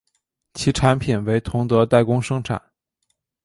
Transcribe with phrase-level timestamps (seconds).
[0.55, 2.59] 其产品为同德代工生产。